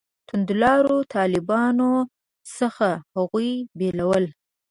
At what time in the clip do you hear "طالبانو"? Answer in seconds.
1.15-1.91